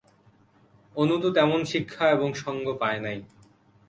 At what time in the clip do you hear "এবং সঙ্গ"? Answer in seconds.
2.11-2.65